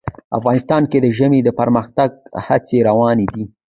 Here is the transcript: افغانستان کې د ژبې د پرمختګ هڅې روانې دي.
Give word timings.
افغانستان 0.37 0.81
کې 0.91 0.97
د 1.01 1.07
ژبې 1.17 1.39
د 1.43 1.49
پرمختګ 1.59 2.09
هڅې 2.45 2.77
روانې 2.89 3.27
دي. 3.33 3.43